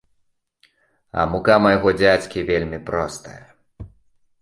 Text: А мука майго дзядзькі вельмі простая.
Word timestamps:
А 1.19 1.27
мука 1.35 1.55
майго 1.67 1.89
дзядзькі 2.01 2.47
вельмі 2.51 2.83
простая. 2.91 3.41